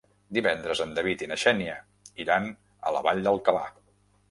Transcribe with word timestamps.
Divendres 0.35 0.79
en 0.85 0.95
David 0.99 1.21
i 1.25 1.27
na 1.33 1.37
Xènia 1.43 1.77
iran 2.25 2.51
a 2.93 2.97
la 2.99 3.07
Vall 3.11 3.25
d'Alcalà. 3.29 3.65